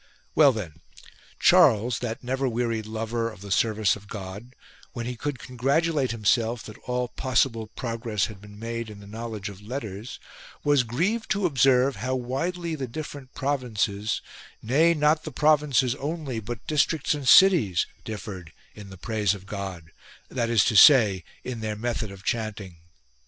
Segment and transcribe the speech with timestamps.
[0.33, 0.81] Well then,
[1.39, 4.55] Charles, that never wearied lover of the service of God,
[4.93, 9.05] when he could con gratulate himself that all possible progress had been made in the
[9.05, 10.19] knowledge of letters,
[10.63, 14.23] was grieved to observe how widely the different provinces—
[14.63, 19.91] nay, not the provinces only but districts and cities— differed in the praise of God,
[20.29, 22.77] that is to say in their method of chanting.